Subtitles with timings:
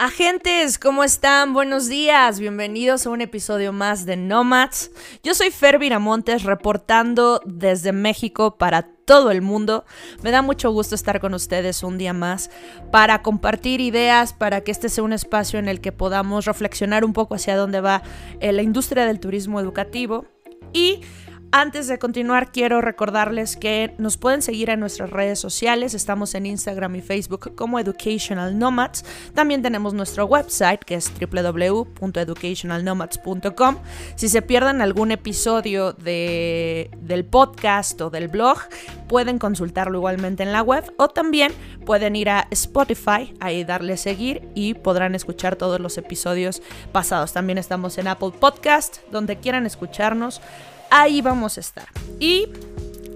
[0.00, 1.52] Agentes, ¿cómo están?
[1.52, 4.92] Buenos días, bienvenidos a un episodio más de Nomads.
[5.24, 9.84] Yo soy Fer Viramontes reportando desde México para todo el mundo.
[10.22, 12.48] Me da mucho gusto estar con ustedes un día más
[12.92, 17.12] para compartir ideas, para que este sea un espacio en el que podamos reflexionar un
[17.12, 18.04] poco hacia dónde va
[18.38, 20.26] eh, la industria del turismo educativo
[20.72, 21.00] y
[21.50, 25.92] antes de continuar, quiero recordarles que nos pueden seguir en nuestras redes sociales.
[25.94, 29.04] Estamos en Instagram y Facebook como Educational Nomads.
[29.34, 33.76] También tenemos nuestro website que es www.educationalnomads.com.
[34.16, 38.58] Si se pierden algún episodio de, del podcast o del blog,
[39.08, 41.52] pueden consultarlo igualmente en la web o también
[41.86, 46.60] pueden ir a Spotify, ahí darle seguir y podrán escuchar todos los episodios
[46.92, 47.32] pasados.
[47.32, 50.42] También estamos en Apple Podcast, donde quieran escucharnos
[50.90, 51.88] ahí vamos a estar.
[52.18, 52.48] Y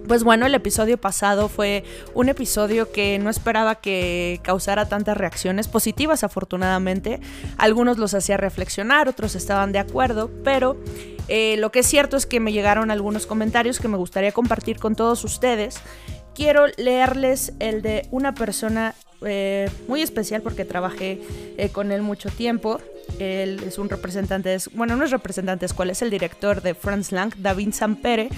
[0.06, 1.84] pues bueno, el episodio pasado fue
[2.14, 7.20] un episodio que no esperaba que causara tantas reacciones positivas, afortunadamente.
[7.56, 10.76] Algunos los hacía reflexionar, otros estaban de acuerdo, pero
[11.28, 14.78] eh, lo que es cierto es que me llegaron algunos comentarios que me gustaría compartir
[14.78, 15.80] con todos ustedes.
[16.34, 21.20] Quiero leerles el de una persona eh, muy especial porque trabajé
[21.56, 22.80] eh, con él mucho tiempo.
[23.18, 27.72] Él es un representante, bueno, no es representante es el director de Franz Lang, David
[27.72, 28.28] Sampere.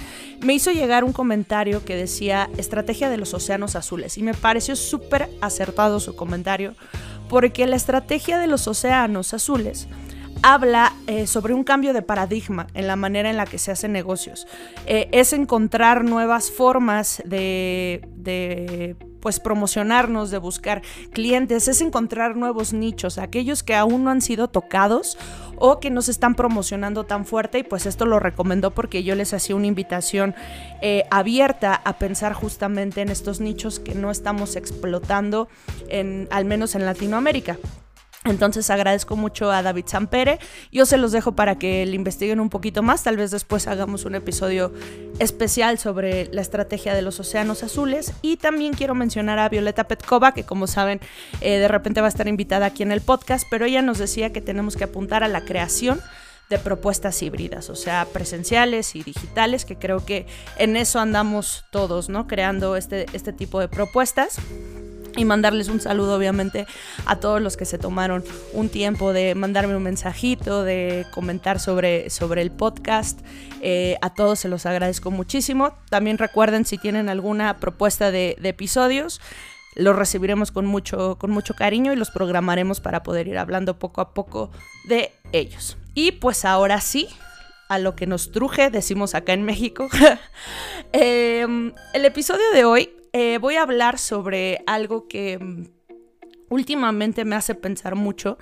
[0.40, 4.76] Me hizo llegar un comentario que decía Estrategia de los Océanos Azules y me pareció
[4.76, 6.74] súper acertado su comentario
[7.28, 9.88] porque la estrategia de los océanos azules
[10.42, 13.92] habla eh, sobre un cambio de paradigma en la manera en la que se hacen
[13.92, 14.46] negocios.
[14.86, 23.16] es encontrar nuevas formas de, de pues promocionarnos, de buscar clientes, es encontrar nuevos nichos,
[23.16, 25.16] aquellos que aún no han sido tocados
[25.56, 29.14] o que no se están promocionando tan fuerte y pues esto lo recomendó porque yo
[29.14, 30.34] les hacía una invitación
[30.82, 35.48] eh, abierta a pensar justamente en estos nichos que no estamos explotando
[35.88, 37.56] en, al menos en Latinoamérica.
[38.24, 40.38] Entonces agradezco mucho a David Sampere.
[40.72, 43.02] Yo se los dejo para que le investiguen un poquito más.
[43.02, 44.72] Tal vez después hagamos un episodio
[45.18, 48.14] especial sobre la estrategia de los océanos azules.
[48.22, 51.00] Y también quiero mencionar a Violeta Petkova, que como saben,
[51.42, 54.32] eh, de repente va a estar invitada aquí en el podcast, pero ella nos decía
[54.32, 56.00] que tenemos que apuntar a la creación
[56.48, 60.26] de propuestas híbridas, o sea, presenciales y digitales, que creo que
[60.58, 62.26] en eso andamos todos, ¿no?
[62.26, 64.36] Creando este, este tipo de propuestas
[65.16, 66.66] y mandarles un saludo obviamente
[67.06, 72.10] a todos los que se tomaron un tiempo de mandarme un mensajito, de comentar sobre,
[72.10, 73.20] sobre el podcast.
[73.60, 75.74] Eh, a todos se los agradezco muchísimo.
[75.90, 79.20] También recuerden si tienen alguna propuesta de, episodios,
[79.74, 84.00] los recibiremos con mucho, con mucho cariño y los programaremos para poder ir hablando poco
[84.00, 84.50] a poco
[84.84, 85.76] de ellos.
[85.94, 87.08] Y pues ahora sí,
[87.68, 89.88] a lo que nos truje, decimos acá en México.
[90.92, 95.68] Em, el episodio de hoy eh, voy a hablar sobre algo que mm,
[96.48, 98.38] últimamente me hace pensar mucho,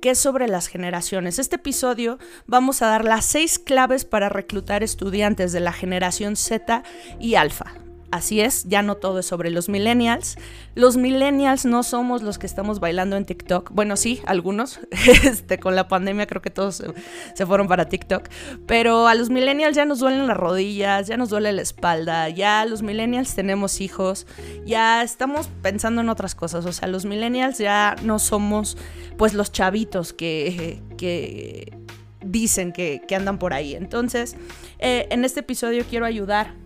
[0.00, 1.38] que es sobre las generaciones.
[1.38, 6.82] Este episodio vamos a dar las seis claves para reclutar estudiantes de la generación Z
[7.20, 7.83] y Alfa.
[8.14, 10.36] Así es, ya no todo es sobre los millennials.
[10.76, 13.72] Los millennials no somos los que estamos bailando en TikTok.
[13.72, 14.78] Bueno, sí, algunos.
[15.24, 16.84] Este, con la pandemia creo que todos
[17.34, 18.28] se, fueron para TikTok.
[18.68, 22.64] Pero a los millennials ya nos duelen las rodillas, ya nos duele la espalda, ya
[22.66, 24.28] los millennials tenemos hijos,
[24.64, 26.66] ya estamos pensando en otras cosas.
[26.66, 28.78] O sea, los millennials ya no somos
[29.16, 31.76] pues los chavitos que, que
[32.24, 33.74] dicen que, andan por ahí.
[33.74, 34.36] Entonces,
[34.78, 36.62] eh, en este episodio quiero ayudar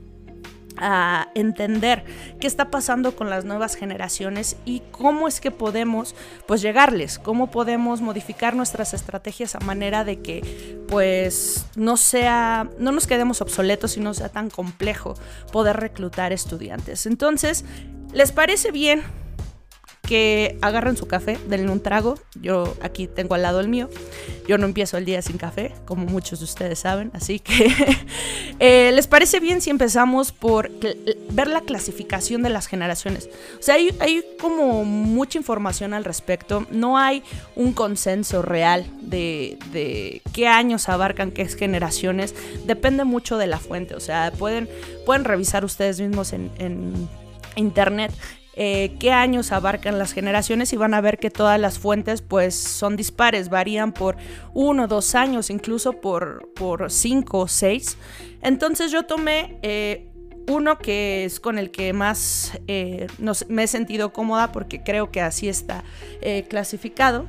[0.80, 2.04] a entender
[2.40, 6.14] qué está pasando con las nuevas generaciones y cómo es que podemos
[6.46, 12.92] pues llegarles, cómo podemos modificar nuestras estrategias a manera de que pues no sea no
[12.92, 15.14] nos quedemos obsoletos y no sea tan complejo
[15.52, 17.06] poder reclutar estudiantes.
[17.06, 17.64] Entonces,
[18.12, 19.02] ¿les parece bien
[20.08, 22.14] que agarren su café, denle un trago.
[22.40, 23.90] Yo aquí tengo al lado el mío.
[24.46, 27.10] Yo no empiezo el día sin café, como muchos de ustedes saben.
[27.12, 27.70] Así que,
[28.58, 30.70] eh, ¿les parece bien si empezamos por
[31.30, 33.28] ver la clasificación de las generaciones?
[33.58, 36.66] O sea, hay, como mucha información al respecto.
[36.70, 37.22] No hay
[37.54, 42.34] un consenso real de, qué años abarcan qué generaciones.
[42.64, 43.94] Depende mucho de la fuente.
[43.94, 44.70] O sea, pueden,
[45.04, 46.50] pueden revisar ustedes mismos en
[47.56, 48.10] internet
[48.60, 52.56] eh, qué años abarcan las generaciones y van a ver que todas las fuentes pues
[52.56, 54.16] son dispares, varían por
[54.52, 57.96] uno, dos años, incluso por, por cinco o seis.
[58.42, 60.08] Entonces yo tomé eh,
[60.48, 63.06] uno que es con el que más eh,
[63.48, 65.84] me he sentido cómoda porque creo que así está
[66.48, 67.26] clasificado.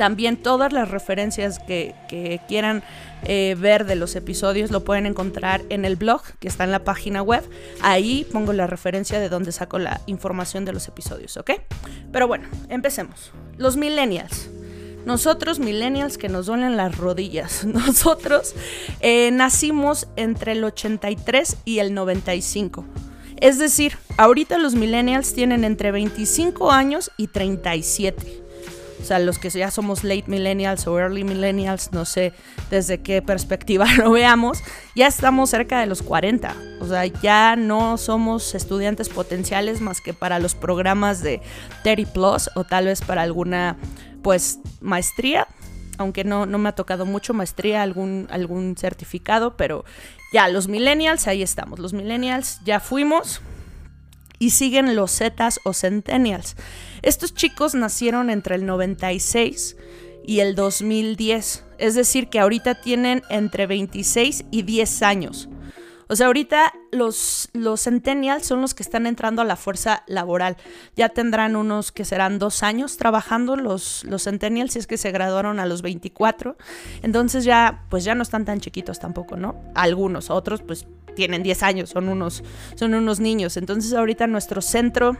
[0.00, 2.82] También todas las referencias que, quieran
[3.22, 6.84] eh, ver de los episodios lo pueden encontrar en el blog que está en la
[6.84, 7.44] página web.
[7.82, 11.50] Ahí pongo la referencia de donde saco la información de los episodios, ¿ok?
[12.10, 13.30] Pero bueno, empecemos.
[13.58, 14.48] Los millennials.
[15.04, 18.54] Nosotros, millennials, que nos duelen las rodillas, nosotros
[19.00, 22.86] eh, nacimos entre el 83 y el 95.
[23.36, 28.39] Es decir, ahorita los millennials tienen entre 25 años y 37.
[29.00, 32.32] O sea, los que ya somos late millennials o early millennials, no sé
[32.70, 34.62] desde qué perspectiva lo veamos,
[34.94, 36.54] ya estamos cerca de los 40.
[36.80, 41.40] O sea, ya no somos estudiantes potenciales más que para los programas de
[41.82, 43.76] 30 Plus o tal vez para alguna,
[44.22, 45.46] pues, maestría.
[45.98, 49.84] Aunque no, no me ha tocado mucho maestría, algún, algún certificado, pero
[50.32, 51.78] ya, los millennials, ahí estamos.
[51.78, 53.42] Los millennials ya fuimos
[54.40, 56.56] y siguen los Zetas o Centennials.
[57.02, 59.76] Estos chicos nacieron entre el 96
[60.26, 65.48] y el 2010, es decir, que ahorita tienen entre 26 y 10 años.
[66.08, 70.56] O sea, ahorita los, los centennials son los que están entrando a la fuerza laboral.
[70.96, 75.12] Ya tendrán unos que serán dos años trabajando los, los centennials, si es que se
[75.12, 76.56] graduaron a los 24.
[77.02, 79.54] Entonces ya, pues ya no están tan chiquitos tampoco, ¿no?
[79.76, 80.88] Algunos, otros pues
[81.20, 82.42] tienen 10 años, son unos,
[82.76, 83.58] son unos niños.
[83.58, 85.18] Entonces ahorita nuestro centro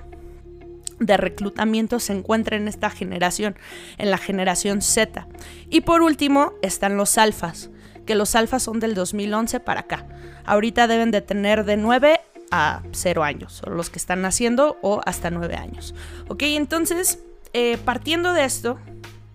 [0.99, 3.55] de reclutamiento se encuentra en esta generación,
[3.99, 5.29] en la generación Z.
[5.69, 7.69] Y por último están los alfas,
[8.07, 10.07] que los alfas son del 2011 para acá.
[10.47, 12.19] Ahorita deben de tener de 9
[12.51, 15.95] a 0 años, o los que están naciendo o hasta 9 años.
[16.29, 17.19] Ok, entonces,
[17.53, 18.79] eh, partiendo de esto,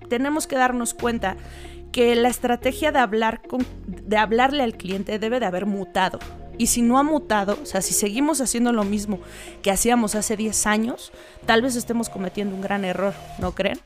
[0.09, 1.37] tenemos que darnos cuenta
[1.95, 6.19] que la estrategia de, hablar con, de hablarle al cliente debe de haber mutado.
[6.57, 9.19] Y si no ha mutado, o sea, si seguimos haciendo lo mismo
[9.61, 11.11] que hacíamos hace 10 años,
[11.45, 13.79] tal vez estemos cometiendo un gran error, ¿no creen?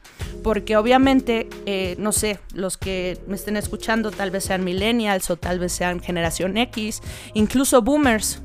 [0.44, 5.36] Porque obviamente, eh, no sé, los que me estén escuchando tal vez sean millennials o
[5.36, 7.02] tal vez sean generación X,
[7.34, 8.42] incluso boomers,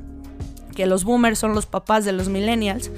[0.75, 2.91] que los boomers son los papás de los millennials.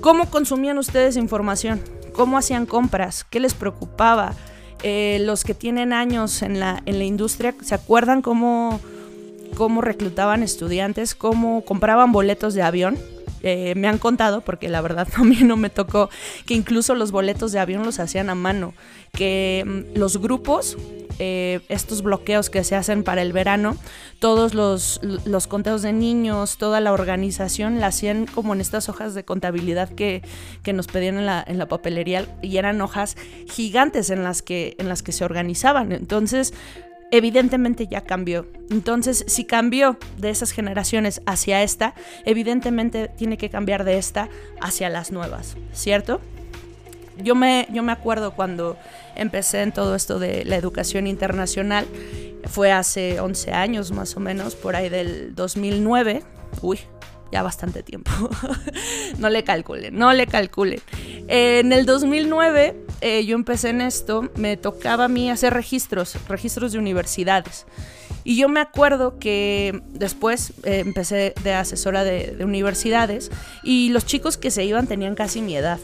[0.00, 1.80] ¿Cómo consumían ustedes información?
[2.12, 3.24] ¿Cómo hacían compras?
[3.24, 4.34] ¿Qué les preocupaba?
[4.82, 8.80] Eh, los que tienen años en la, en la industria, ¿se acuerdan cómo
[9.62, 12.98] cómo reclutaban estudiantes, cómo compraban boletos de avión.
[13.44, 16.10] Eh, me han contado, porque la verdad a mí no me tocó,
[16.46, 18.74] que incluso los boletos de avión los hacían a mano,
[19.12, 20.76] que mm, los grupos,
[21.20, 23.76] eh, estos bloqueos que se hacen para el verano,
[24.18, 29.14] todos los, los conteos de niños, toda la organización la hacían como en estas hojas
[29.14, 30.22] de contabilidad que,
[30.64, 33.16] que nos pedían en la, en la, papelería y eran hojas
[33.48, 35.92] gigantes en las que, en las que se organizaban.
[35.92, 36.52] Entonces,
[37.12, 38.46] evidentemente ya cambió.
[38.70, 41.94] Entonces, si cambió de esas generaciones hacia esta,
[42.24, 44.28] evidentemente tiene que cambiar de esta
[44.60, 46.20] hacia las nuevas, ¿cierto?
[47.18, 48.78] Yo me, yo me acuerdo cuando
[49.14, 51.86] empecé en todo esto de la educación internacional,
[52.46, 56.22] fue hace 11 años más o menos, por ahí del 2009.
[56.62, 56.80] Uy,
[57.30, 58.10] ya bastante tiempo.
[59.18, 60.80] no le calculen, no le calculen.
[61.28, 66.70] en el 2009 eh, yo empecé en esto, me tocaba a mí hacer registros, registros
[66.70, 67.66] de universidades.
[68.22, 73.32] Y yo me acuerdo que después eh, empecé de asesora de, de universidades
[73.64, 75.80] y los chicos que se iban tenían casi mi edad.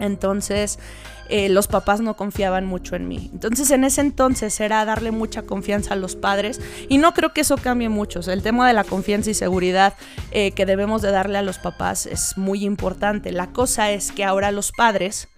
[0.00, 0.80] Entonces,
[1.28, 3.30] eh, los papás no confiaban mucho en mí.
[3.32, 7.42] Entonces en ese entonces era darle mucha confianza a los padres y no creo que
[7.42, 8.18] eso cambie mucho.
[8.28, 9.94] el tema de la confianza y seguridad
[10.32, 13.30] que debemos de darle a los papás es muy importante.
[13.30, 15.28] La cosa es que ahora los padres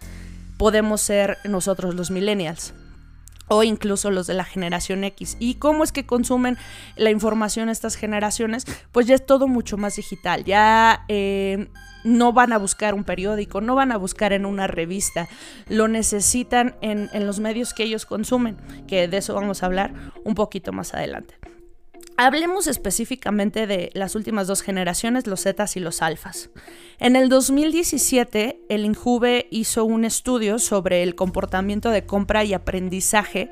[0.60, 2.74] podemos ser nosotros los millennials
[3.48, 5.38] o incluso los de la generación X.
[5.40, 6.58] ¿Y cómo es que consumen
[6.96, 8.66] la información estas generaciones?
[8.92, 10.44] Pues ya es todo mucho más digital.
[10.44, 11.68] Ya eh,
[12.04, 15.30] no van a buscar un periódico, no van a buscar en una revista,
[15.66, 19.94] lo necesitan en, en los medios que ellos consumen, que de eso vamos a hablar
[20.24, 21.38] un poquito más adelante.
[22.22, 26.50] Hablemos específicamente de las últimas dos generaciones, los Zetas y los Alfas.
[26.98, 33.50] En el 2017, el INJUVE hizo un estudio sobre el comportamiento de compra y aprendizaje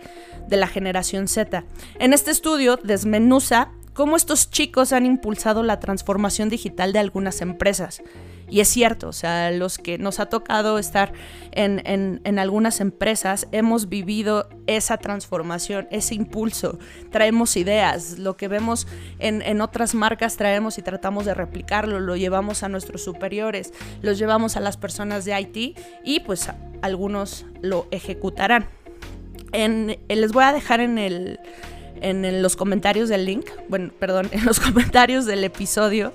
[0.49, 1.65] de la generación Z.
[1.99, 8.01] En este estudio desmenuza cómo estos chicos han impulsado la transformación digital de algunas empresas.
[8.49, 11.13] Y es cierto, o sea, los que nos ha tocado estar
[11.51, 16.79] en, algunas empresas, hemos vivido esa transformación, ese impulso,
[17.11, 18.87] traemos ideas, lo que vemos
[19.19, 24.17] en, en otras marcas traemos y tratamos de replicarlo, lo llevamos a nuestros superiores, los
[24.17, 26.49] llevamos a las personas de IT y pues
[26.83, 28.69] algunos lo ejecutarán.
[29.51, 31.41] En, les voy a dejar en el
[32.03, 36.13] en los comentarios del link, bueno, perdón, en los comentarios del episodio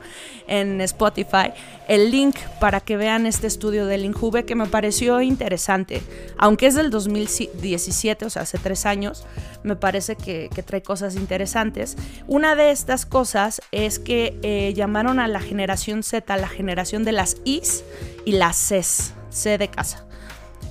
[0.47, 1.51] en Spotify,
[1.87, 6.01] el link para que vean este estudio del Injuve que me pareció interesante.
[6.37, 9.25] Aunque es del 2017, o sea, hace tres años,
[9.63, 11.97] me parece que, trae cosas interesantes.
[12.27, 17.11] Una de estas cosas es que eh, llamaron a la generación Z la generación de
[17.11, 17.83] las Is
[18.25, 20.05] y las Cs, C de casa.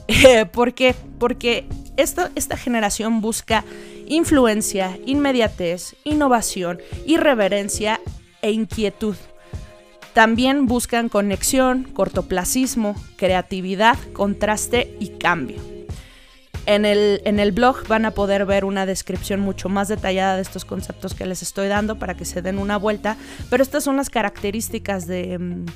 [0.52, 0.94] ¿Por qué?
[1.18, 1.66] Porque
[1.96, 3.64] esto, esta generación busca
[4.06, 8.00] influencia, inmediatez, innovación, irreverencia
[8.42, 9.16] e inquietud.
[10.14, 15.56] También buscan conexión, cortoplacismo, creatividad, contraste y cambio.
[16.66, 20.42] En el, en el, blog van a poder ver una descripción mucho más detallada de
[20.42, 23.16] estos conceptos que les estoy dando para que se den una vuelta,
[23.50, 25.66] pero estas son las características de, mm,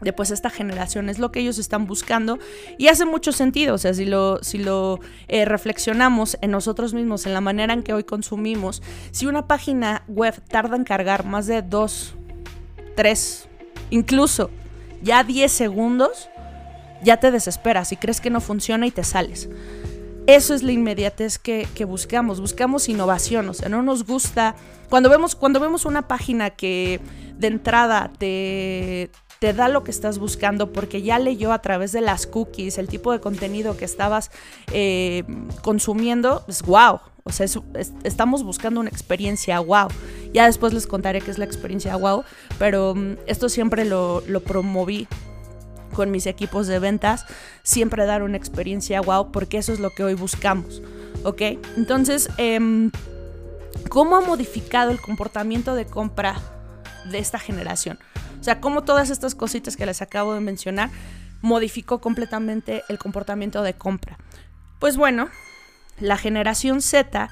[0.00, 2.38] de pues esta generación, es lo que ellos están buscando
[2.78, 7.26] y hace mucho sentido, o sea, si lo, si lo eh, reflexionamos en nosotros mismos,
[7.26, 11.46] en la manera en que hoy consumimos, si una página web tarda en cargar más
[11.46, 12.14] de dos,
[12.94, 13.48] tres,
[13.90, 14.50] incluso
[15.02, 16.28] ya 10 segundos,
[17.02, 19.48] ya te desesperas y crees que no funciona y te sales.
[20.26, 24.56] Eso es la inmediatez que, que buscamos, buscamos innovación, o sea, no nos gusta,
[24.88, 27.00] cuando vemos, cuando vemos una página que
[27.38, 29.10] de entrada te,
[29.46, 32.88] te da lo que estás buscando porque ya leyó a través de las cookies el
[32.88, 34.32] tipo de contenido que estabas
[34.72, 35.22] eh,
[35.62, 36.98] consumiendo, es wow.
[37.22, 37.46] O sea,
[38.02, 39.86] estamos buscando una experiencia wow.
[40.34, 42.24] Ya después les contaré qué es la experiencia wow,
[42.58, 45.06] pero mm, esto siempre lo, promoví
[45.94, 47.24] con mis equipos de ventas,
[47.62, 50.82] siempre dar una experiencia wow, porque eso es lo que hoy buscamos,
[51.22, 51.40] ¿ok?
[51.76, 52.90] Entonces, em,
[53.90, 56.34] ¿cómo ha modificado el comportamiento de compra
[57.12, 57.96] de esta generación?
[58.40, 60.90] O sea, cómo todas estas cositas que les acabo de mencionar
[61.42, 64.18] modificó completamente el comportamiento de compra.
[64.78, 65.28] Pues bueno,
[66.00, 67.30] la generación Z,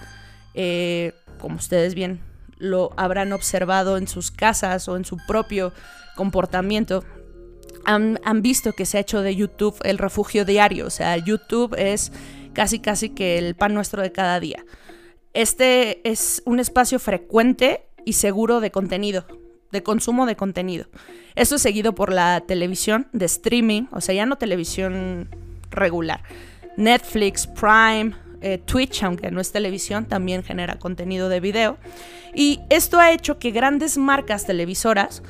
[0.54, 2.20] eh, como ustedes bien
[2.56, 5.72] lo habrán observado en sus casas o en su propio
[6.16, 7.04] comportamiento,
[7.84, 10.86] han, han, visto que se ha hecho de YouTube el refugio diario.
[10.86, 12.12] O sea, YouTube es
[12.54, 14.64] casi casi que el pan nuestro de cada día.
[15.34, 19.26] Este es un espacio frecuente y seguro de contenido
[19.74, 20.86] de consumo de contenido.
[21.34, 25.28] Esto es seguido por la televisión de streaming, o sea, ya no televisión
[25.70, 26.22] regular.
[26.78, 31.76] Netflix, Prime, eh, Twitch, aunque no es televisión, también genera contenido de video.
[32.34, 35.22] Y esto ha hecho que grandes marcas televisoras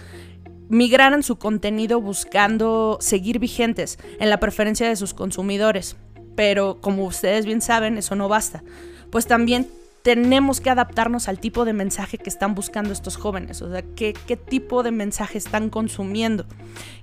[0.68, 5.96] migraran su contenido buscando seguir vigentes en la preferencia de sus consumidores.
[6.34, 8.62] Pero como ustedes bien saben, eso no basta.
[9.10, 9.68] Pues también
[10.04, 14.12] tenemos que adaptarnos al tipo de mensaje que están buscando estos jóvenes, o sea, qué,
[14.26, 16.44] qué tipo de mensaje están consumiendo.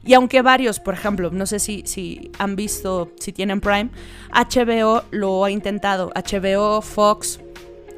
[0.06, 3.90] Y aunque varios, por ejemplo, no sé si, si han visto, si tienen Prime,
[4.32, 7.40] HBO lo ha intentado, HBO, Fox,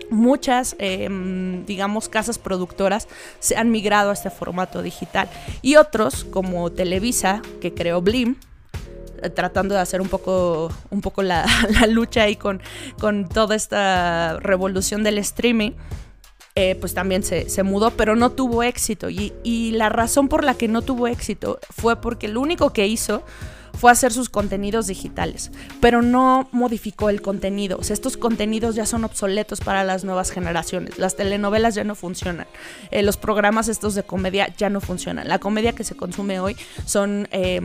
[0.10, 5.29] muchas, em, digamos, casas productoras se han migrado a este formato digital.
[5.62, 8.38] Y otros, como Televisa, que creó Blim,
[9.30, 11.46] tratando de hacer un poco, un poco la,
[11.88, 12.62] lucha ahí con,
[13.00, 15.72] con toda esta revolución del streaming.
[16.56, 19.10] Eh, pues también se, mudó, pero no tuvo éxito.
[19.10, 22.86] Y, y, la razón por la que no tuvo éxito fue porque lo único que
[22.86, 23.24] hizo
[23.77, 25.51] fue hacer sus contenidos digitales,
[25.82, 27.80] pero no modificó el contenido.
[27.88, 30.98] Estos contenidos ya son obsoletos para las nuevas generaciones.
[30.98, 32.48] Las telenovelas ya no funcionan.
[32.92, 35.27] Eh, los programas estos de comedia ya no funcionan.
[35.27, 37.62] La comedia que se consume hoy son eh,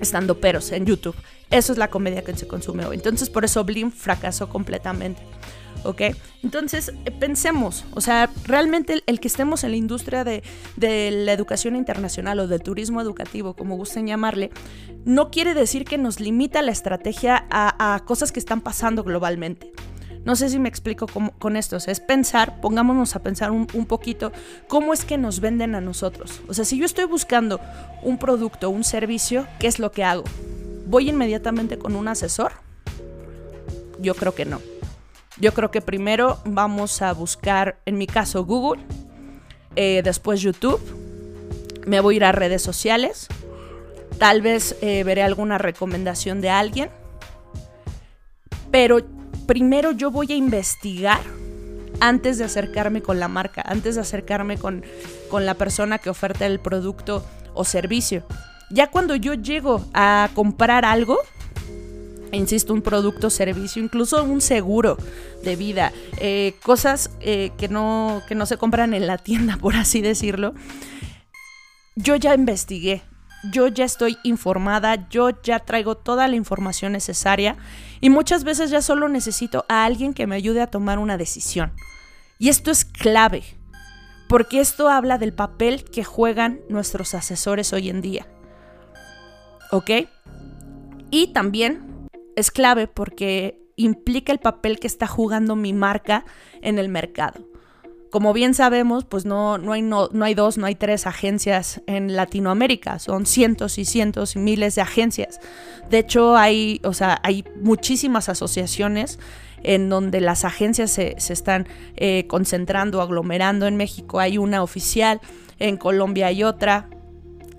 [0.00, 1.16] estando peros en YouTube.
[1.50, 2.96] Eso es la comedia que se consume hoy.
[2.96, 5.20] Entonces, por eso Blim fracasó completamente.
[5.84, 6.02] ¿Ok?
[6.42, 10.42] Entonces, eh, pensemos, o sea, realmente el, que estemos en la industria de,
[10.76, 14.50] la educación internacional o del turismo educativo, como gusten llamarle,
[15.04, 19.72] no quiere decir que nos limita la estrategia a, cosas que están pasando globalmente.
[20.24, 21.76] No sé si me explico con esto.
[21.76, 24.32] O sea, es pensar, pongámonos a pensar un, un, poquito
[24.68, 26.42] cómo es que nos venden a nosotros.
[26.46, 27.58] O sea, si yo estoy buscando
[28.02, 30.24] un producto, un servicio, ¿qué es lo que hago?
[30.86, 32.52] ¿Voy inmediatamente con un asesor?
[33.98, 34.60] Yo creo que no.
[35.40, 38.82] Yo creo que primero vamos a buscar, en mi caso, Google,
[39.74, 40.80] eh, después YouTube,
[41.86, 43.26] me voy a ir a redes sociales,
[44.18, 46.90] tal vez eh, veré alguna recomendación de alguien,
[48.70, 48.98] pero
[49.46, 51.20] primero yo voy a investigar
[52.00, 54.84] antes de acercarme con la marca, antes de acercarme con,
[55.30, 58.24] con la persona que oferta el producto o servicio.
[58.70, 61.18] Ya cuando yo llego a comprar algo,
[62.32, 64.96] insisto, un producto, servicio, incluso un seguro
[65.42, 69.76] de vida, eh, cosas eh, que, no, que no se compran en la tienda, por
[69.76, 70.54] así decirlo,
[71.96, 73.02] yo ya investigué,
[73.52, 77.56] yo ya estoy informada, yo ya traigo toda la información necesaria
[78.00, 81.72] y muchas veces ya solo necesito a alguien que me ayude a tomar una decisión.
[82.38, 83.42] Y esto es clave,
[84.28, 88.26] porque esto habla del papel que juegan nuestros asesores hoy en día.
[89.70, 89.90] ¿ok?
[91.10, 91.89] Y también
[92.36, 96.24] es clave porque implica el papel que está jugando mi marca
[96.62, 97.46] en el mercado.
[98.10, 101.80] Como bien sabemos, pues no, no, hay, no, no hay dos, no hay tres agencias
[101.86, 105.38] en Latinoamérica, son cientos y cientos y miles de agencias.
[105.88, 109.20] De hecho, hay, o sea, hay muchísimas asociaciones
[109.62, 113.66] en donde las agencias se, están eh, concentrando, aglomerando.
[113.66, 115.20] En México hay una oficial,
[115.60, 116.88] en Colombia hay otra.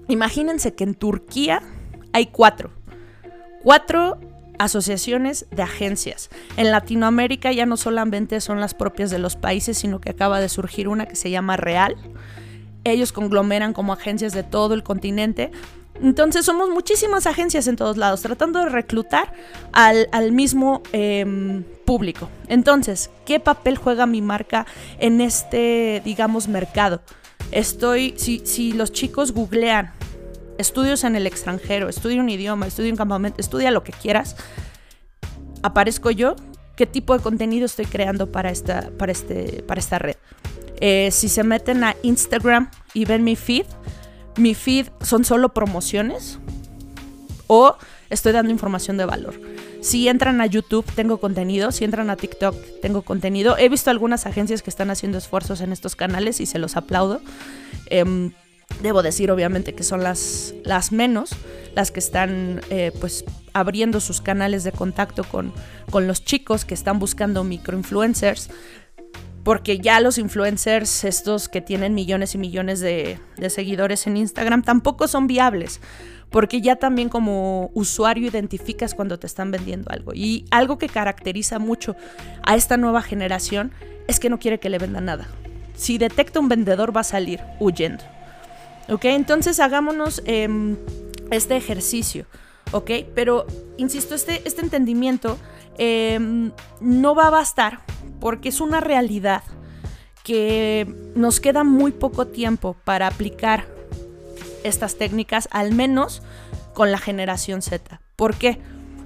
[0.09, 1.61] Imagínense que en Turquía
[2.11, 2.71] hay cuatro.
[3.63, 4.19] Cuatro
[4.63, 6.29] asociaciones de agencias.
[6.55, 10.49] En Latinoamérica ya no solamente son las propias de los países, sino que acaba de
[10.49, 11.95] surgir una que se llama Real.
[12.83, 15.51] Ellos conglomeran como agencias de todo el continente.
[16.01, 19.33] Entonces somos muchísimas agencias en todos lados, tratando de reclutar
[19.71, 22.29] al, mismo em, público.
[22.47, 24.67] Entonces, ¿qué papel juega mi marca
[24.99, 27.01] en este, digamos, mercado?
[27.51, 29.91] Estoy, si, si los chicos googlean
[30.57, 34.35] estudios en el extranjero, estudia un idioma, estudia un campamento, estudia lo que quieras,
[35.63, 36.35] aparezco yo,
[36.75, 40.15] qué tipo de contenido estoy creando para esta, para este, para esta red.
[40.79, 43.65] Eh, si se meten a Instagram y ven mi feed,
[44.37, 46.39] mi feed son solo promociones
[47.47, 47.75] o
[48.09, 49.39] estoy dando información de valor.
[49.81, 51.71] Si entran a YouTube, tengo contenido.
[51.71, 53.57] Si entran a TikTok, tengo contenido.
[53.57, 57.19] He visto algunas agencias que están haciendo esfuerzos en estos canales y se los aplaudo.
[57.87, 58.31] Em,
[58.81, 61.31] Debo decir obviamente que son las, las menos,
[61.75, 65.53] las que están eh, pues abriendo sus canales de contacto con,
[65.89, 68.49] con los chicos que están buscando microinfluencers,
[69.43, 74.61] porque ya los influencers, estos que tienen millones y millones de, de, seguidores en Instagram,
[74.61, 75.81] tampoco son viables,
[76.29, 80.13] porque ya también como usuario identificas cuando te están vendiendo algo.
[80.13, 81.95] Y algo que caracteriza mucho
[82.43, 83.71] a esta nueva generación
[84.07, 85.27] es que no quiere que le venda nada.
[85.75, 88.03] Si detecta un vendedor va a salir huyendo.
[88.91, 89.05] ¿Ok?
[89.05, 90.75] Entonces hagámonos em,
[91.31, 92.25] este ejercicio.
[92.71, 92.91] ¿Ok?
[93.15, 95.37] Pero, insisto, este, este entendimiento
[95.77, 96.51] em,
[96.81, 97.79] no va a bastar
[98.19, 99.43] porque es una realidad
[100.23, 103.65] que nos queda muy poco tiempo para aplicar
[104.63, 106.21] estas técnicas, al menos
[106.73, 107.99] con la generación Z.
[108.15, 108.59] ¿Por qué?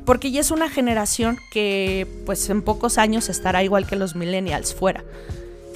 [0.05, 4.73] Porque ya es una generación que pues en pocos años estará igual que los millennials
[4.75, 5.03] fuera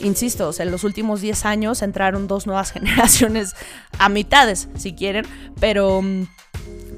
[0.02, 3.56] insisto, en los últimos 10 años entraron dos nuevas generaciones
[3.98, 5.26] a mitades, si quieren,
[5.60, 6.02] pero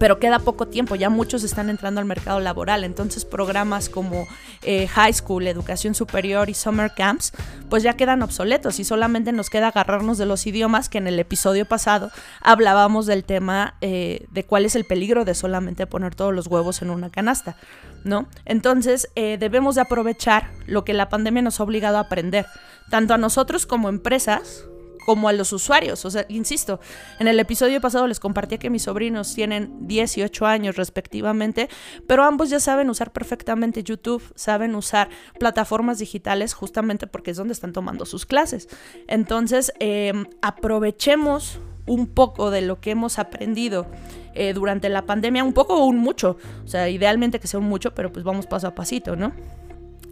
[0.02, 4.28] pero queda poco tiempo, ya muchos están entrando al mercado laboral, entonces programas como
[4.64, 7.34] eh, High School, Educación Superior y Summer Camps,
[7.70, 11.20] pues ya quedan obsoletos y solamente nos queda agarrarnos de los idiomas que en el
[11.20, 12.10] episodio pasado
[12.42, 16.82] hablábamos del tema eh, de cuál es el peligro de solamente poner todos los huevos
[16.82, 17.56] en una canasta,
[18.04, 18.26] ¿no?
[18.46, 22.48] Entonces eh, debemos de aprovechar lo que la pandemia nos ha obligado a aprender,
[22.90, 24.66] tanto a nosotros como empresas,
[25.06, 26.06] como a los usuarios.
[26.06, 26.80] O sea, insisto,
[27.20, 31.70] en el episodio pasado les compartí que mis sobrinos tienen 18 años respectivamente,
[32.08, 35.10] pero ambos ya saben usar perfectamente YouTube, saben usar
[35.40, 38.70] plataformas digitales justamente porque es donde están tomando sus clases.
[39.08, 43.88] Entonces, em, aprovechemos un poco de lo que hemos aprendido
[44.34, 46.38] eh, durante la pandemia, un poco o un mucho.
[46.64, 49.34] O sea, idealmente que sea un mucho, pero pues vamos paso a pasito, ¿no?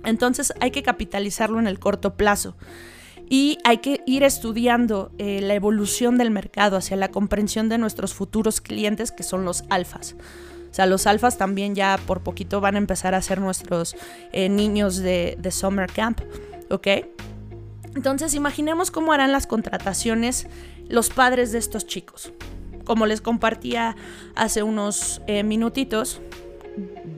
[0.04, 2.56] Entonces hay que capitalizarlo en el corto plazo
[3.30, 8.16] y hay que ir estudiando eh, la evolución del mercado hacia la comprensión de nuestros
[8.16, 10.16] futuros clientes que son los alfas.
[10.70, 13.96] O sea, los alfas también ya por poquito van a empezar a ser nuestros
[14.32, 16.22] eh, niños de, de, Summer Camp,
[16.70, 16.88] ¿ok?
[17.96, 20.48] Entonces imaginemos cómo harán las contrataciones
[20.88, 22.34] los padres de estos chicos.
[22.84, 23.96] Como les compartía
[24.36, 26.22] hace unos eh, minutitos,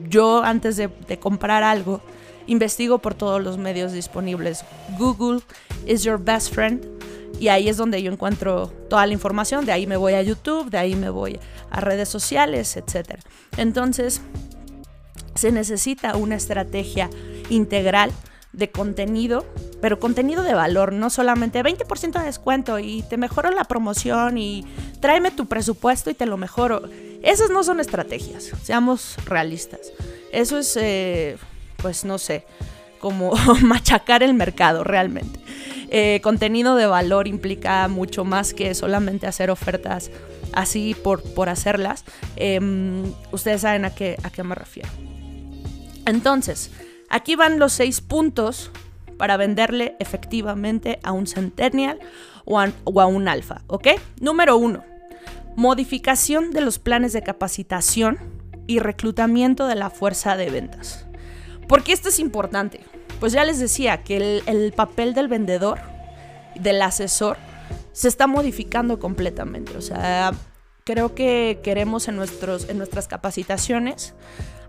[0.08, 2.02] yo antes de, de comprar algo,
[2.46, 4.64] investigo por todos los medios disponibles.
[4.98, 5.40] Google
[5.86, 6.86] is your best friend.
[7.40, 9.64] Y ahí es donde yo encuentro toda la información.
[9.64, 13.18] De ahí me voy a YouTube, de ahí me voy a redes sociales, etc.
[13.56, 14.20] Entonces,
[15.34, 17.10] se necesita una estrategia
[17.48, 18.12] integral
[18.52, 19.46] de contenido,
[19.80, 24.66] pero contenido de valor, no solamente 20% de descuento y te mejoro la promoción y
[25.00, 26.82] tráeme tu presupuesto y te lo mejoro.
[27.22, 29.92] Esas no son estrategias, seamos realistas.
[30.32, 31.38] Eso es eh,
[31.82, 32.46] pues no sé,
[33.00, 35.40] como machacar el mercado realmente.
[35.90, 40.10] Eh, contenido de valor implica mucho más que solamente hacer ofertas
[40.54, 42.04] así por, por hacerlas.
[42.36, 44.88] Em, ustedes saben a qué, a qué me refiero.
[46.06, 46.70] Entonces,
[47.10, 48.70] aquí van los seis puntos
[49.18, 52.00] para venderle efectivamente a un centennial
[52.44, 53.88] o a, un alfa, ¿ok?
[54.20, 54.82] Número uno,
[55.56, 58.18] modificación de los planes de capacitación
[58.66, 61.06] y reclutamiento de la fuerza de ventas.
[61.72, 62.80] ¿Por qué esto es importante?
[63.18, 65.80] Pues ya les decía que el, el papel del vendedor,
[66.54, 67.38] del asesor,
[67.92, 69.74] se está modificando completamente.
[69.78, 70.32] O sea,
[70.84, 74.12] creo que queremos en, nuestros, en nuestras capacitaciones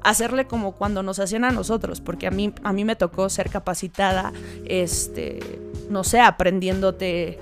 [0.01, 3.49] hacerle como cuando nos hacían a nosotros, porque a mí, a mí me tocó ser
[3.49, 4.31] capacitada,
[4.63, 7.37] este, no sé, aprendiéndote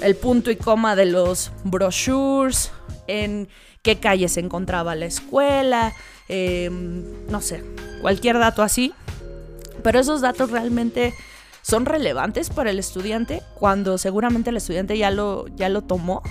[0.00, 2.72] el punto y coma de los brochures,
[3.08, 3.48] en
[3.86, 5.94] qué calle se encontraba la escuela,
[6.28, 7.62] em, no sé,
[8.00, 8.92] cualquier dato así.
[9.84, 11.14] Pero esos datos realmente
[11.62, 16.24] son relevantes para el estudiante cuando seguramente el estudiante ya lo, ya lo tomó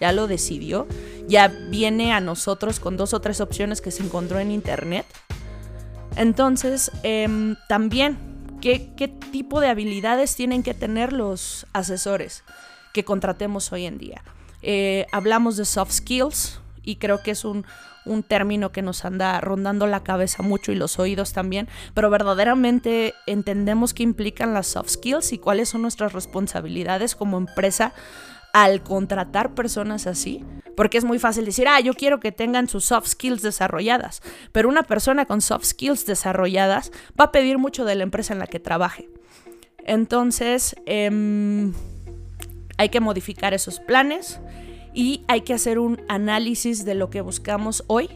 [0.00, 0.88] ya lo decidió,
[1.28, 5.06] ya viene a nosotros con dos o tres opciones que se encontró en internet.
[6.16, 8.18] Entonces, em, también,
[8.60, 12.42] ¿qué, ¿qué tipo de habilidades tienen que tener los asesores
[12.92, 14.24] que contratemos hoy en día?
[14.62, 17.64] Eh, hablamos de soft skills y creo que es un,
[18.04, 23.14] un término que nos anda rondando la cabeza mucho y los oídos también, pero verdaderamente
[23.26, 27.92] entendemos qué implican las soft skills y cuáles son nuestras responsabilidades como empresa
[28.52, 30.44] al contratar personas así,
[30.76, 34.68] porque es muy fácil decir, ah, yo quiero que tengan sus soft skills desarrolladas, pero
[34.68, 38.46] una persona con soft skills desarrolladas va a pedir mucho de la empresa en la
[38.46, 39.08] que trabaje.
[39.84, 41.72] Entonces, em,
[42.78, 44.40] hay que modificar esos planes
[44.94, 48.08] y hay que hacer un análisis de lo que buscamos hoy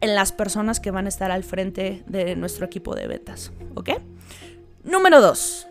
[0.00, 3.52] en las personas que van a estar al frente de nuestro equipo de ventas.
[3.74, 3.90] ¿Ok?
[4.84, 5.66] Número dos,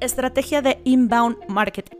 [0.00, 1.96] estrategia de inbound marketing.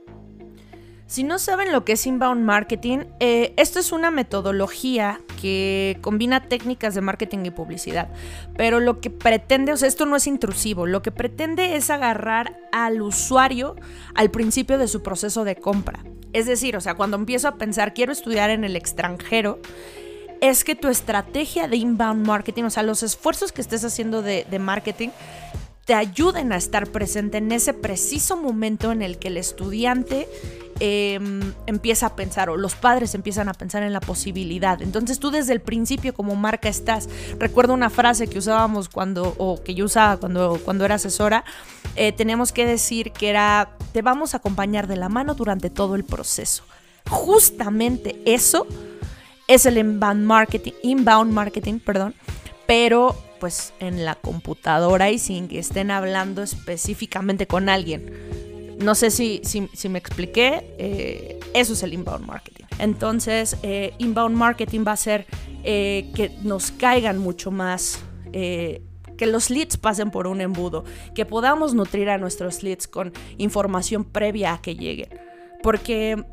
[1.06, 6.48] Si no saben lo que es inbound marketing, eh, esto es una metodología que combina
[6.48, 8.10] técnicas de marketing y publicidad.
[8.56, 12.60] Pero lo que pretende, o sea, esto no es intrusivo, lo que pretende es agarrar
[12.70, 13.74] al usuario
[14.14, 16.04] al principio de su proceso de compra.
[16.32, 19.58] Es decir, o sea, cuando empiezo a pensar, quiero estudiar en el extranjero,
[20.40, 24.58] es que tu estrategia de inbound marketing, o sea, los esfuerzos que estés haciendo de
[24.60, 25.08] marketing,
[25.84, 30.28] te ayuden a estar presente en ese preciso momento en el que el estudiante
[30.84, 34.82] Em, empieza a pensar o los padres empiezan a pensar en la posibilidad.
[34.82, 37.08] Entonces tú desde el principio como marca estás.
[37.38, 41.44] Recuerdo una frase que usábamos cuando, o que yo usaba cuando, cuando era asesora,
[41.94, 45.94] eh, tenemos que decir que era, te vamos a acompañar de la mano durante todo
[45.94, 46.64] el proceso.
[47.08, 48.66] Justamente eso
[49.46, 52.12] es el inbound marketing, inbound marketing, perdón,
[52.66, 58.12] pero pues en la computadora y sin que estén hablando específicamente con alguien
[58.82, 62.64] no sé si, si, me expliqué, eh, eso es el inbound marketing.
[62.78, 65.26] Entonces, eh, inbound marketing va a ser
[65.64, 68.00] eh, que nos caigan mucho más,
[68.32, 74.04] que los leads pasen por un embudo, que podamos nutrir a nuestros leads con información
[74.04, 75.10] previa a que lleguen.
[75.62, 76.24] Porque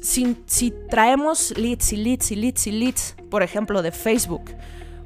[0.00, 4.44] si, si traemos leads y leads y leads y leads, por ejemplo, de Facebook,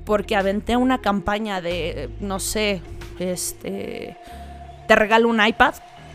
[0.04, 2.82] porque aventé una campaña de, no sé,
[3.18, 4.16] este,
[4.86, 5.74] te regalo un iPad,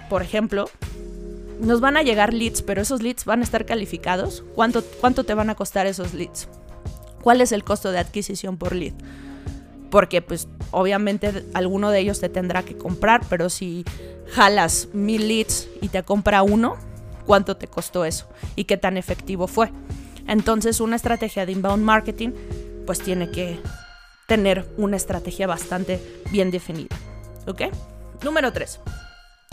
[0.10, 0.70] por ejemplo,
[1.60, 4.44] nos van a llegar leads, pero esos leads van a estar calificados.
[4.56, 6.48] ¿Cuánto, cuánto te van a costar esos leads?
[7.22, 8.94] ¿Cuál es el costo de adquisición por lead?
[9.90, 13.84] Porque pues obviamente alguno de ellos te tendrá que comprar, pero si
[14.32, 16.78] jalas mil leads y te compra uno,
[17.26, 18.28] ¿cuánto te costó eso?
[18.56, 19.72] ¿Y qué tan efectivo fue?
[20.28, 22.32] Entonces una estrategia de inbound marketing
[22.90, 23.60] pues tiene que
[24.26, 26.96] tener una estrategia bastante bien definida.
[27.46, 27.66] ¿Ok?
[28.24, 28.80] Número 3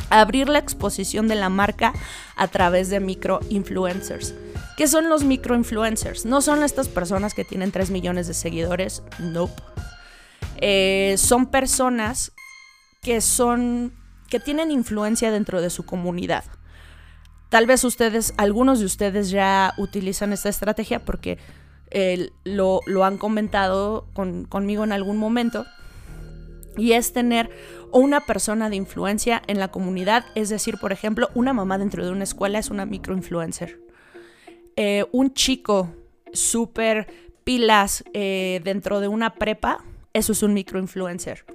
[0.09, 1.92] abrir la exposición de la marca
[2.35, 4.35] a través de microinfluencers.
[4.79, 6.25] ¿Qué son los microinfluencers?
[6.25, 9.62] No son estas personas que tienen 3 millones de seguidores, nope.
[10.57, 12.33] Eh, son personas
[13.03, 13.92] que son
[14.31, 16.44] que tienen influencia dentro de su comunidad.
[17.51, 21.38] Tal vez ustedes, algunos de ustedes ya utilizan esta estrategia porque
[22.44, 24.09] lo, han comentado
[24.49, 25.66] conmigo en algún momento.
[26.77, 27.51] Y es tener
[27.92, 32.12] una persona de influencia en la comunidad, es decir, por ejemplo, una mamá dentro de
[32.12, 33.81] una escuela es una microinfluencer.
[34.77, 35.94] Eh, un chico
[36.33, 37.07] súper
[37.44, 41.46] pilas eh, dentro de una prepa, eso es un microinfluencer.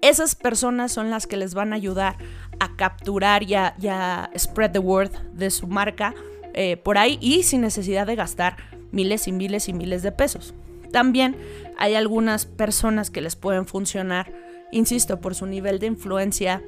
[0.00, 2.16] Esas personas son las que les van a ayudar
[2.60, 6.14] a capturar y a, spread the word de su marca
[6.54, 8.56] eh, por ahí y sin necesidad de gastar
[8.92, 10.54] miles y miles y miles de pesos.
[10.92, 11.36] También
[11.76, 14.32] hay algunas personas que les pueden funcionar
[14.70, 16.62] insisto, por su nivel de influencia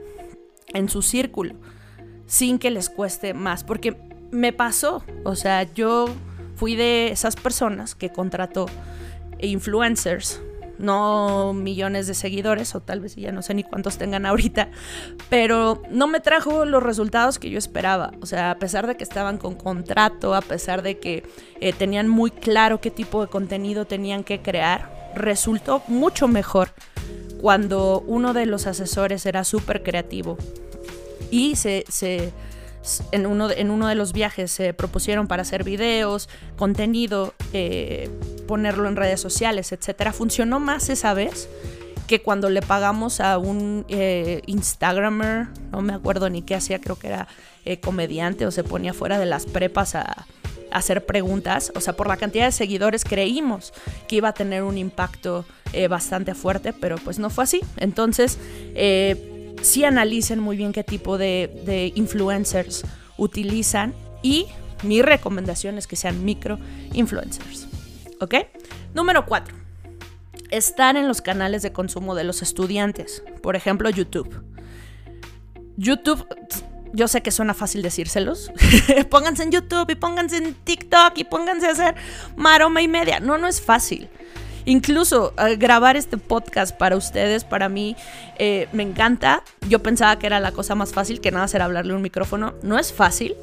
[0.68, 1.54] en su círculo,
[2.26, 3.96] sin que les cueste más, porque
[4.30, 6.06] me pasó, o sea, yo
[6.56, 8.66] fui de esas personas que contrató
[9.40, 10.40] influencers
[10.80, 14.68] no millones de seguidores, o tal vez ya no sé ni cuántos tengan ahorita,
[15.28, 18.12] pero no me trajo los resultados que yo esperaba.
[18.20, 21.22] O sea, a pesar de que estaban con contrato, a pesar de que
[21.60, 26.72] eh, tenían muy claro qué tipo de contenido tenían que crear, resultó mucho mejor
[27.40, 30.36] cuando uno de los asesores era súper creativo
[31.30, 32.32] y se, se
[33.12, 38.08] en uno, en uno de los viajes se propusieron para hacer videos, contenido, eh,
[38.50, 40.12] ponerlo en redes sociales, etcétera.
[40.12, 41.48] Funcionó más esa vez
[42.08, 46.98] que cuando le pagamos a un eh, Instagramer, no me acuerdo ni qué hacía, creo
[46.98, 47.28] que era
[47.64, 50.26] eh, comediante o se ponía fuera de las prepas a,
[50.72, 51.70] hacer preguntas.
[51.76, 53.72] O sea, por la cantidad de seguidores creímos
[54.08, 55.44] que iba a tener un impacto
[55.88, 57.60] bastante fuerte, pero pues no fue así.
[57.76, 58.38] Entonces,
[59.62, 62.84] sí analicen muy bien qué tipo de, influencers
[63.16, 64.46] utilizan y
[64.82, 66.58] mi recomendación es que sean micro
[66.92, 67.69] influencers.
[68.20, 68.34] ¿Ok?
[68.94, 69.54] Número 4.
[70.50, 73.22] Estar en los canales de consumo de los estudiantes.
[73.42, 74.44] Por ejemplo, YouTube.
[75.76, 76.26] YouTube,
[76.92, 78.52] yo sé que suena fácil decírselos.
[79.10, 81.94] pónganse en YouTube y pónganse en TikTok y pónganse a hacer
[82.36, 83.20] maroma y media.
[83.20, 84.10] No, no es fácil.
[84.64, 87.96] Incluso grabar este podcast para ustedes, para mí,
[88.38, 89.42] eh, me encanta.
[89.68, 92.54] Yo pensaba que era la cosa más fácil que nada hacer hablarle un micrófono.
[92.62, 93.34] No es fácil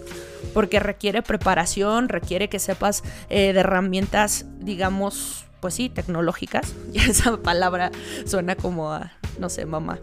[0.53, 6.73] porque requiere preparación, requiere que sepas eh, de herramientas, digamos, pues sí, tecnológicas.
[6.93, 7.91] Y esa palabra
[8.25, 9.99] suena como a, no sé, mamá.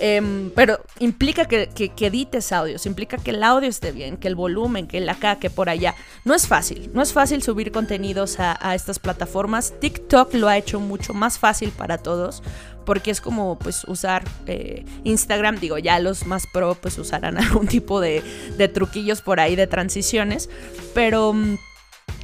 [0.00, 1.68] Em, pero implica que,
[2.00, 5.50] edites audios, implica que el audio esté bien, que el volumen, que el acá, que
[5.50, 5.94] por allá.
[6.24, 9.74] No es fácil, no es fácil subir contenidos a, estas plataformas.
[9.80, 12.42] TikTok lo ha hecho mucho más fácil para todos
[12.84, 17.66] porque es como pues usar eh, Instagram, digo ya los más pro pues usarán algún
[17.66, 18.22] tipo de,
[18.74, 20.48] truquillos por ahí de transiciones,
[20.94, 21.32] pero...
[21.32, 21.56] Mm,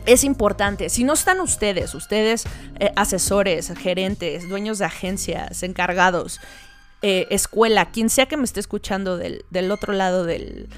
[0.06, 0.88] es importante.
[0.88, 2.44] Si no están ustedes, ustedes
[2.78, 6.40] eh, asesores, gerentes, dueños de agencias, encargados,
[7.02, 10.68] eh, escuela, quien sea que me esté escuchando del, otro lado del,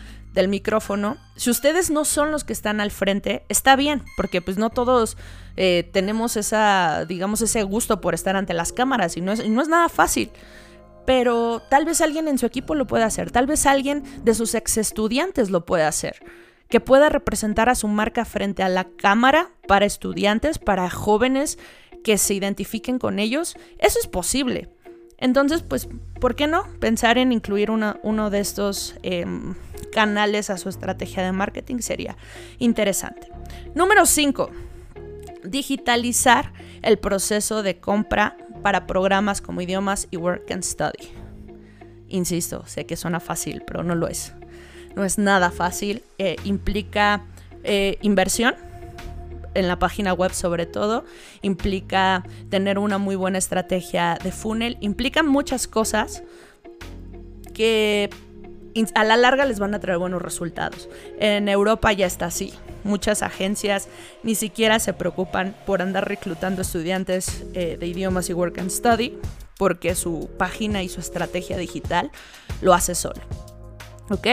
[0.49, 4.71] micrófono, si ustedes no son los que están al frente, está bien, porque pues no
[4.71, 5.17] todos
[5.57, 9.61] eh, tenemos esa, digamos, ese gusto por estar ante las cámaras y no es, no
[9.61, 10.31] es nada fácil.
[11.05, 14.55] Pero tal vez alguien en su equipo lo pueda hacer, tal vez alguien de sus
[14.55, 16.23] ex estudiantes lo pueda hacer,
[16.69, 21.59] que pueda representar a su marca frente a la cámara para estudiantes, para jóvenes
[22.05, 23.57] que se identifiquen con ellos.
[23.79, 24.72] Eso es posible.
[25.23, 25.89] Entonces, pues,
[26.21, 29.55] ¿por qué no pensar en incluir uno de estos em,
[29.93, 31.79] canales a su estrategia de marketing?
[31.79, 32.17] Sería
[32.59, 33.29] interesante.
[33.73, 34.51] Número 5.
[35.45, 41.13] Digitalizar el proceso de compra para programas como idiomas y work and study.
[42.09, 44.35] Insisto, sé que suena fácil, pero no lo es.
[44.97, 46.03] No es nada fácil.
[46.19, 47.27] Eh, implica
[47.63, 48.57] eh, inversión
[49.55, 51.05] en la página web sobre todo,
[51.43, 56.23] implica tener una muy buena estrategia de funnel, implica muchas cosas
[57.55, 58.11] que
[58.95, 60.89] a la larga les van a traer buenos resultados.
[61.19, 62.55] En Europa ya está así.
[62.85, 63.89] Muchas agencias
[64.23, 69.19] ni siquiera se preocupan por andar reclutando estudiantes eh, de idiomas y work and study
[69.59, 72.11] porque su página y su estrategia digital
[72.61, 73.21] lo hace solo.
[74.11, 74.27] ¿Ok?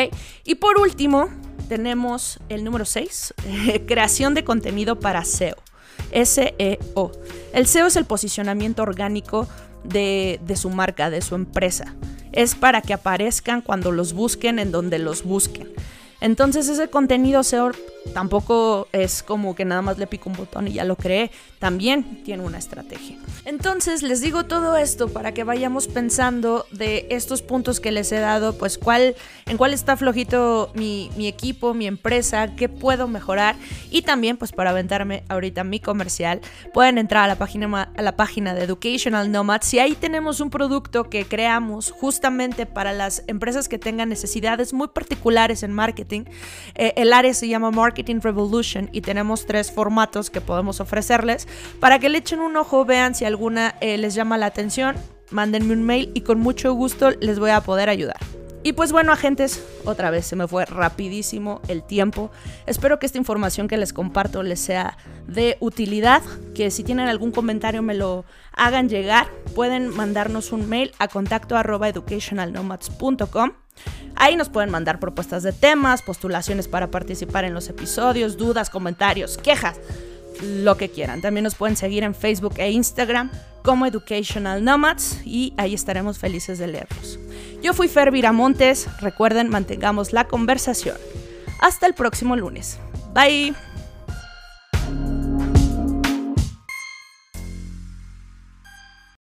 [0.46, 1.30] Y por último,
[1.70, 3.36] tenemos el número 6,
[3.88, 5.56] creación de contenido para SEO.
[6.12, 7.12] SEO.
[7.54, 9.48] El SEO es el posicionamiento orgánico
[9.86, 11.96] de, de, su marca, de su empresa.
[12.34, 15.70] Es para que aparezcan cuando los busquen en donde los busquen.
[16.22, 17.72] Entonces ese contenido SEO
[18.14, 22.24] tampoco es como que nada más le pico un botón y ya lo creé, también
[22.24, 23.18] tiene una estrategia.
[23.44, 28.20] Entonces les digo todo esto para que vayamos pensando de estos puntos que les he
[28.20, 33.56] dado, pues cuál, en cuál está flojito mi, mi equipo, mi empresa, qué puedo mejorar
[33.92, 36.40] y también pues para aventarme ahorita mi comercial,
[36.74, 40.50] pueden entrar a la página, a la página de Educational Nomads y ahí tenemos un
[40.50, 46.24] producto que creamos justamente para las empresas que tengan necesidades muy particulares en marketing.
[46.76, 51.49] Eh, el área se llama Marketing Revolution y tenemos tres formatos que podemos ofrecerles
[51.80, 54.96] para que le echen un ojo, vean si alguna eh, les llama la atención,
[55.32, 58.18] mándenme un mail y con mucho gusto les voy a poder ayudar.
[58.62, 62.30] Y pues bueno, agentes, otra vez se me fue rapidísimo el tiempo.
[62.66, 66.22] Espero que esta información que les comparto les sea de utilidad,
[66.54, 69.28] que si tienen algún comentario me lo hagan llegar.
[69.56, 73.54] Pueden mandarnos un mail a contacto arroba educationalnomads.com.
[74.16, 79.38] Ahí nos pueden mandar propuestas de temas, postulaciones para participar en los episodios, dudas, comentarios,
[79.38, 79.80] quejas
[80.42, 81.22] lo que quieran.
[81.22, 83.32] También nos pueden seguir en Facebook e Instagram
[83.64, 87.20] como Educational Nomads y ahí estaremos felices de leerlos.
[87.62, 90.98] Yo fui Fer Viramontes, recuerden, mantengamos la conversación.
[91.60, 92.80] Hasta el próximo lunes.
[93.14, 93.54] Bye.